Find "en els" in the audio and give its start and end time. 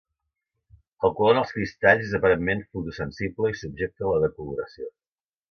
1.35-1.53